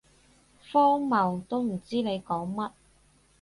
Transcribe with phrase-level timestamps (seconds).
[0.63, 2.71] 荒謬，都唔知你講乜